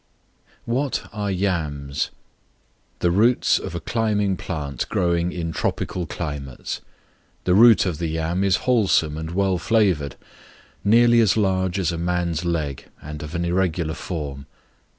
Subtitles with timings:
[0.65, 2.09] What are Yams?
[3.01, 6.81] The roots of a climbing plant growing in tropical climates.
[7.43, 10.15] The root of the yam is wholesome and well flavored;
[10.83, 14.47] nearly as large as a man's leg, and of an irregular form.